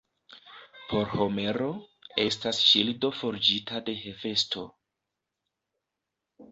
Por 0.93 1.11
Homero, 1.23 1.67
estas 2.25 2.63
ŝildo 2.71 3.13
forĝita 3.21 3.83
de 3.91 3.99
Hefesto. 4.03 4.69